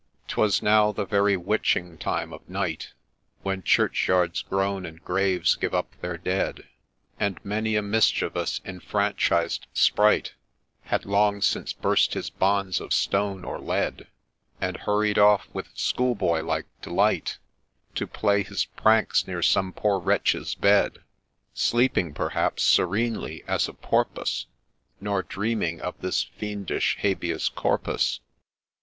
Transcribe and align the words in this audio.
'Twas 0.29 0.63
now 0.63 0.91
the 0.91 1.05
very 1.05 1.37
witching 1.37 1.95
time 1.95 2.33
of 2.33 2.49
night, 2.49 2.93
When 3.43 3.61
churchyards 3.61 4.41
groan, 4.41 4.83
and 4.83 4.99
graves 5.05 5.53
give 5.55 5.75
up 5.75 5.93
their 6.01 6.17
dead, 6.17 6.67
And 7.19 7.39
many 7.45 7.75
a 7.75 7.83
mischievous, 7.83 8.61
enfranchised 8.65 9.67
Sprite, 9.73 10.33
Had 10.85 11.05
long 11.05 11.39
since 11.39 11.71
burst 11.71 12.15
his 12.15 12.31
bonds 12.31 12.81
of 12.81 12.93
stone 12.95 13.45
or 13.45 13.59
lead, 13.59 14.07
And 14.59 14.75
hurried 14.75 15.19
off, 15.19 15.47
with 15.53 15.67
schoolboy 15.75 16.41
like 16.41 16.65
delight, 16.81 17.37
To 17.93 18.07
play 18.07 18.41
his 18.41 18.65
pranks 18.65 19.27
near 19.27 19.43
some 19.43 19.71
poor 19.71 19.99
wretch's 19.99 20.55
bed, 20.55 21.03
Sleeping 21.53 22.15
perhaps 22.15 22.63
serenely 22.63 23.43
as 23.45 23.67
a 23.67 23.73
porpoise, 23.75 24.47
Nor 24.99 25.21
dreaming 25.21 25.79
of 25.79 25.93
this 26.01 26.23
fiendish 26.23 26.97
Habeas 27.01 27.49
Corpus. 27.49 28.19